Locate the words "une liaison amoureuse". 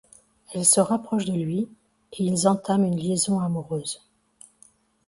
2.87-4.01